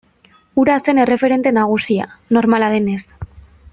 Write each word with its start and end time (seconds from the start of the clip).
Hura 0.61 0.77
zen 0.85 1.01
erreferente 1.03 1.51
nagusia, 1.57 2.09
normala 2.39 2.71
denez. 2.77 3.01